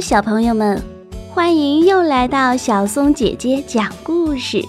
[0.00, 0.82] 小朋友们，
[1.28, 4.64] 欢迎又来到小松姐姐讲故事。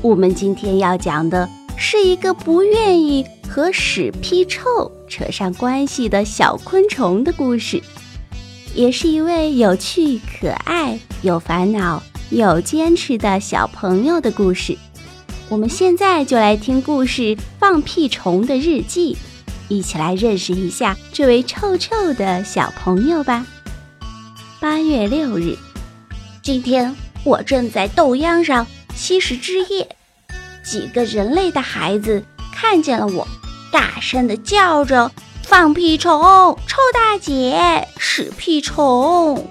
[0.00, 1.46] 我们今天要讲的
[1.76, 7.82] 是一个不愿意和屎屁臭扯上关系的小昆虫的故事，
[8.74, 14.76] 也是一位有趣、可爱、有烦恼、有坚持的小朋友的故事。
[15.50, 17.22] 我们现在就来听故事
[17.58, 19.14] 《放屁虫的日记》，
[19.68, 23.46] 一起来认识一下这位臭臭的小朋友吧。
[24.60, 25.56] 八月六日，
[26.42, 26.94] 今天
[27.24, 29.86] 我正在豆秧上吸食汁液，
[30.64, 33.26] 几个人类的孩子看见了我，
[33.70, 35.10] 大声的叫着
[35.42, 39.46] ：“放屁虫，臭大姐，屎屁虫！”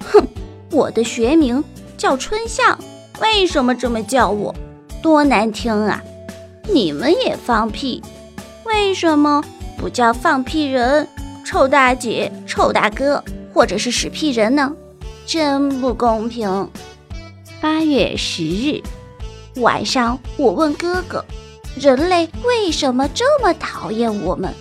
[0.00, 0.26] 哼，
[0.70, 1.62] 我的学名
[1.98, 2.78] 叫春象，
[3.20, 4.54] 为什么这么叫我？
[5.02, 6.02] 多难听啊！
[6.72, 8.02] 你们也放屁，
[8.64, 9.44] 为什么
[9.76, 11.06] 不叫放屁人、
[11.44, 13.22] 臭大姐、臭大哥？
[13.54, 14.74] 或者是屎屁人呢？
[15.24, 16.68] 真不公平！
[17.60, 18.82] 八月十日
[19.56, 21.24] 晚上，我问哥哥
[21.80, 24.52] ：“人类为什么这么讨厌我们？”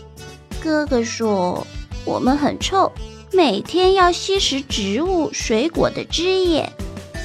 [0.64, 1.66] 哥哥说
[2.06, 2.92] ：“我们很臭，
[3.34, 6.72] 每天要吸食植物、水果的汁液。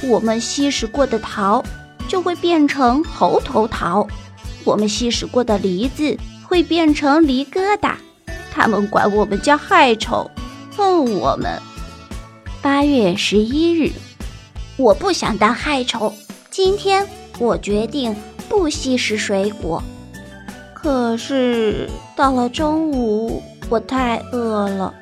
[0.09, 1.63] 我们吸食过的桃
[2.07, 4.07] 就会变成猴头桃，
[4.65, 7.93] 我们吸食过的梨子会变成梨疙瘩。
[8.51, 10.29] 他们管我们叫害虫。”
[10.79, 11.61] 恨我们。
[12.61, 13.91] 八月十一日，
[14.77, 16.15] 我不想当害虫。
[16.49, 17.05] 今天
[17.37, 18.15] 我决定
[18.47, 19.83] 不吸食水果。
[20.73, 24.93] 可是到了中午，我太饿了，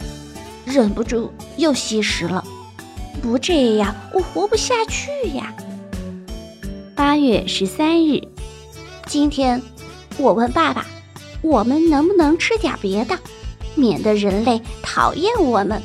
[0.66, 2.44] 忍不住又吸食了。
[3.22, 5.54] 不这样，我活不下去呀。
[6.96, 8.20] 八月十三日，
[9.06, 9.62] 今天
[10.18, 10.84] 我问爸爸，
[11.44, 13.16] 我们能不能吃点别的？
[13.78, 15.82] 免得人类讨厌我们。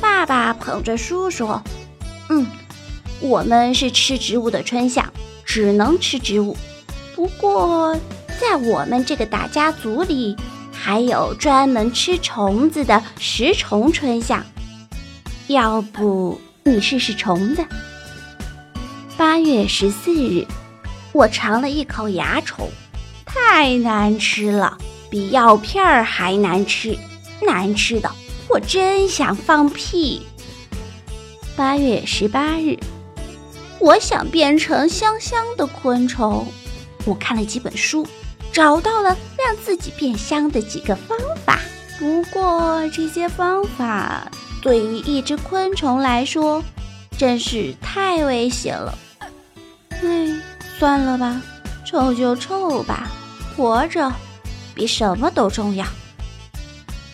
[0.00, 1.62] 爸爸捧着书说
[2.30, 2.46] ：“嗯，
[3.20, 5.12] 我们是吃植物的春象，
[5.44, 6.56] 只能吃植物。
[7.14, 7.98] 不过，
[8.40, 10.36] 在我们这个大家族里，
[10.72, 14.44] 还有专门吃虫子的食虫春象。
[15.48, 17.64] 要不你试试虫子？”
[19.16, 20.46] 八月十四日，
[21.12, 22.68] 我尝了一口蚜虫，
[23.24, 24.76] 太难吃了。
[25.14, 26.98] 比药片儿还难吃，
[27.40, 28.10] 难吃的
[28.48, 30.26] 我真想放屁。
[31.54, 32.76] 八月十八日，
[33.78, 36.44] 我想变成香香的昆虫。
[37.04, 38.04] 我看了几本书，
[38.52, 41.16] 找到了让自己变香的几个方
[41.46, 41.60] 法。
[41.96, 44.28] 不过这些方法
[44.60, 46.60] 对于一只昆虫来说
[47.16, 48.98] 真是太危险了。
[49.90, 50.42] 哎，
[50.76, 51.40] 算了吧，
[51.86, 53.08] 臭就臭吧，
[53.56, 54.12] 活着。
[54.74, 55.86] 比什么都重要。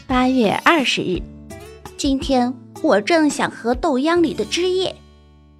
[0.06, 1.22] 八月二十日，
[1.97, 4.94] 今天我正想喝豆秧里的汁液，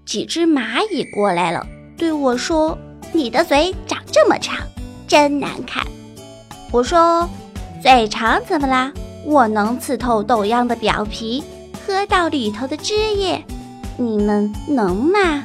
[0.05, 1.67] 几只蚂蚁过来了，
[1.97, 2.77] 对我说
[3.13, 4.57] ：“你的嘴长这么长，
[5.07, 5.87] 真难看。”
[6.73, 7.29] 我说
[7.83, 8.93] ：“嘴长怎么啦？
[9.25, 11.45] 我能刺透豆秧的表皮，
[11.87, 13.45] 喝到里头的汁液。
[13.97, 15.45] 你们能吗？”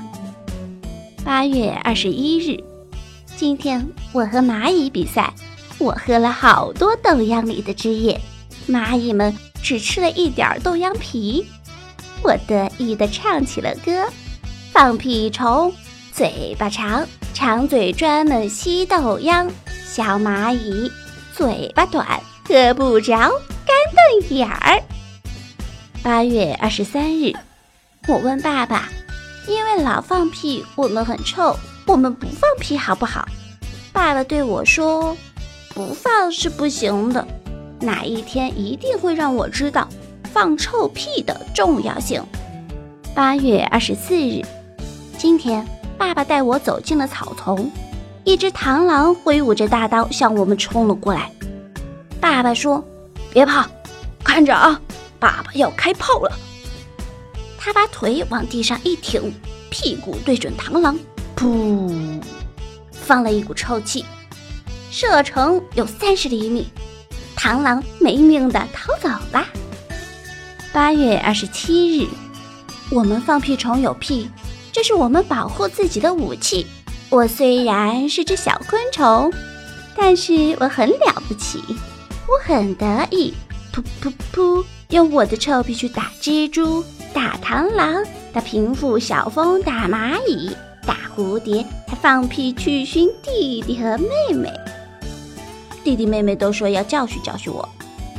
[1.25, 2.63] 八月二十一日，
[3.35, 5.33] 今天我和蚂蚁比赛。
[5.85, 8.19] 我喝了好多豆秧里的汁液，
[8.67, 11.45] 蚂蚁们只吃了一点豆秧皮。
[12.23, 14.07] 我得意地唱起了歌：
[14.71, 15.71] 放屁虫，
[16.11, 19.47] 嘴巴长，长嘴专门吸豆秧；
[19.85, 20.91] 小蚂蚁，
[21.35, 24.81] 嘴巴短，喝不着干瞪眼儿。
[26.01, 27.31] 八月二十三日，
[28.07, 28.89] 我问爸爸：
[29.47, 33.27] 因为老放屁，我们很臭，我们不放屁好不好？
[33.93, 35.15] 爸爸对我说。
[35.75, 37.27] 不放是不行的，
[37.81, 39.85] 哪一天一定会让我知道
[40.31, 42.23] 放臭屁的重要性。
[43.13, 44.41] 八月二十四日，
[45.17, 47.69] 今天爸爸带我走进了草丛，
[48.23, 51.29] 一只螳螂挥舞着大刀向我们冲了过来。
[52.21, 52.81] 爸爸说
[53.33, 53.69] ：“别怕，
[54.23, 54.79] 看着啊，
[55.19, 56.31] 爸爸要开炮了。”
[57.59, 59.33] 他把腿往地上一挺，
[59.69, 60.97] 屁股对准螳螂，
[61.35, 62.21] 噗，
[62.93, 64.05] 放了一股臭气。
[64.97, 66.69] 射程有三十厘米，
[67.35, 69.45] 螳螂没命的逃走了。
[70.71, 72.07] 八月二十七日，
[72.91, 74.29] 我们放屁虫有屁，
[74.71, 76.65] 这是我们保护自己的武器。
[77.09, 79.29] 我虽然是只小昆虫，
[79.97, 81.61] 但是我很了不起，
[82.29, 83.33] 我很得意。
[83.73, 86.81] 噗噗噗，用我的臭屁去打蜘蛛、
[87.13, 88.01] 打螳螂、
[88.31, 90.55] 打平腹小蜂、打蚂蚁、
[90.87, 94.49] 打蝴蝶，还放屁去熏弟弟和妹妹。
[95.85, 97.69] 弟弟妹妹都说要教训教训我，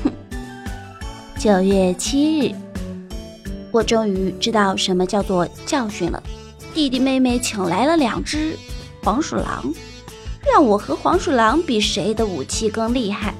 [0.05, 0.13] 哼！
[1.37, 2.55] 九月七日，
[3.73, 6.23] 我终于知道什么叫做教训了。
[6.73, 8.57] 弟弟妹妹请来了两只
[9.03, 9.75] 黄鼠狼，
[10.49, 13.35] 让我和黄鼠狼比谁的武器更厉害。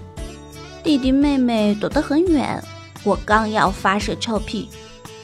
[0.83, 2.61] 弟弟妹妹躲得很远，
[3.05, 4.69] 我刚要发射臭屁，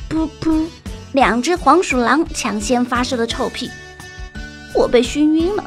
[0.08, 0.64] 噗噗，
[1.12, 3.69] 两只黄鼠狼抢先发射了臭屁，
[4.76, 5.64] 我被熏晕了。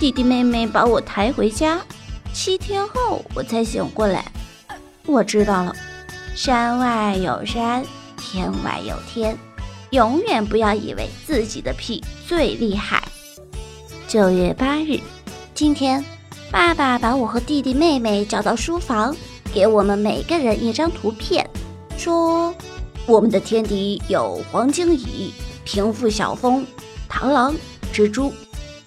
[0.00, 1.80] 弟弟妹妹把我抬回家，
[2.34, 4.26] 七天后我才醒过来。
[5.06, 5.74] 我知道了，
[6.34, 7.84] 山外有山，
[8.18, 9.38] 天外有天，
[9.90, 13.00] 永远不要以为自己的屁最厉害。
[14.08, 14.98] 九月八日，
[15.54, 16.04] 今天。
[16.50, 19.16] 爸爸把我和弟弟妹妹叫到书房，
[19.52, 21.48] 给我们每个人一张图片，
[21.96, 22.54] 说
[23.06, 25.32] ：“我们的天敌有黄金蚁、
[25.64, 26.64] 平腹小蜂、
[27.08, 27.52] 螳螂、
[27.92, 28.32] 蜘蛛，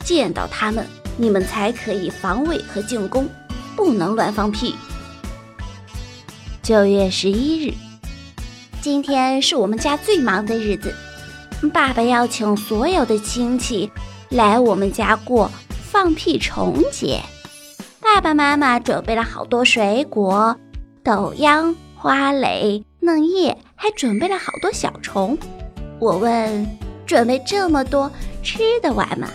[0.02, 0.88] 见到它们，
[1.18, 3.28] 你们才可以防卫和进攻，
[3.76, 4.76] 不能乱放屁。”
[6.64, 7.74] 九月十一日，
[8.82, 10.94] 今天是我们家最忙的日子，
[11.74, 13.90] 爸爸邀请所有的亲戚
[14.30, 17.22] 来我们家过放屁虫节。
[18.02, 20.56] 爸爸妈妈准备了好多水果，
[21.04, 25.38] 豆秧、花蕾、嫩叶，还准备了好多小虫。
[26.00, 26.68] 我问
[27.08, 28.12] ：“准备这么多，
[28.44, 29.30] 吃得完吗？”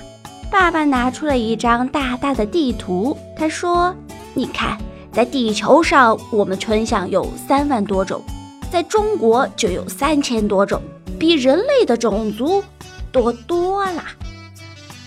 [0.53, 3.97] 爸爸拿出了一张大大的地图，他说
[4.35, 4.77] ：“你看，
[5.11, 8.23] 在地球上，我们春象有三万多种，
[8.71, 10.83] 在中国就有三千多种，
[11.19, 12.63] 比人类的种族
[13.11, 14.05] 多多了。”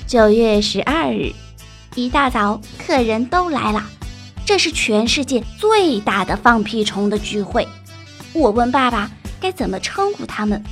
[0.08, 1.32] 九月十二日。
[1.94, 3.84] 一大早，客人都来了。
[4.48, 7.68] 这是全世界最大的放屁虫的聚会。
[8.34, 10.64] 我问爸爸该怎么称呼他们，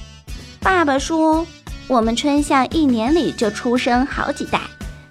[0.60, 1.46] 爸爸说
[1.88, 4.62] ：“我们春象一年里就出生好几代，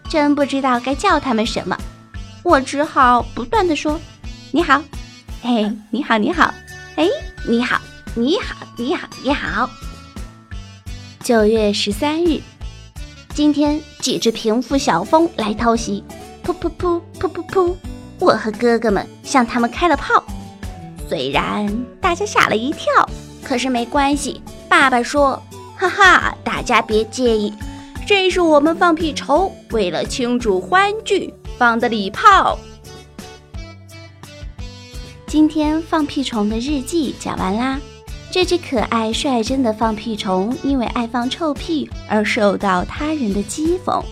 [0.08, 1.76] 真不知道该叫他们什么。”
[2.42, 4.00] 我只好不断的说
[4.50, 4.82] ：“你好，
[5.42, 6.52] 嘿，你好，你好，
[6.96, 7.08] 哎，
[7.46, 7.80] 你好，
[8.14, 9.70] 你好，你好，你好。”
[11.22, 12.40] 九月十三日。
[13.34, 16.04] 今天几只平腹小蜂来偷袭，
[16.44, 17.74] 噗噗噗噗噗噗！
[18.18, 20.22] 我和哥哥们向他们开了炮，
[21.08, 21.66] 虽然
[21.98, 22.92] 大家吓了一跳，
[23.42, 24.42] 可是没关系。
[24.68, 25.42] 爸爸说
[25.78, 27.50] ：“哈哈，大家别介意，
[28.06, 32.58] 这是我们放屁虫为了庆祝欢聚放的礼炮。”
[35.26, 37.80] 今天放屁虫的日记讲完啦。
[38.30, 44.04] 这只可爱率真的放屁虫，因为爱放臭屁而受到他人的讥讽。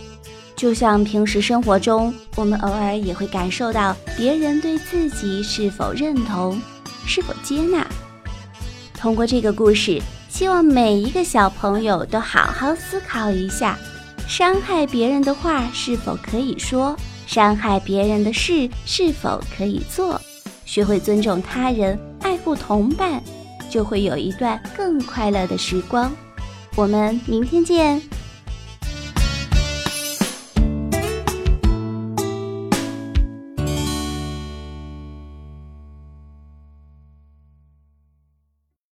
[0.57, 6.59] 就像平时生活中，我们偶尔也会感受到别人对自己是否认同、
[7.07, 7.87] 是否接纳。
[8.95, 10.01] 通过这个故事，
[10.41, 13.79] 希望每一个小朋友都好好思考一下：
[14.27, 16.97] 伤害别人的话是否可以说？
[17.27, 20.19] 伤害别人的事是否可以做？
[20.65, 23.23] 学会尊重他人，爱护同伴。
[23.69, 26.11] 就会有一段更快乐的时光。
[26.75, 28.01] 我们明天见。